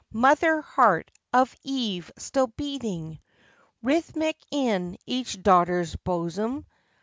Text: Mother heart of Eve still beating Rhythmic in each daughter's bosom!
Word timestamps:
Mother 0.13 0.61
heart 0.61 1.11
of 1.31 1.55
Eve 1.61 2.11
still 2.17 2.47
beating 2.47 3.19
Rhythmic 3.83 4.35
in 4.49 4.97
each 5.05 5.39
daughter's 5.43 5.95
bosom! 5.95 6.65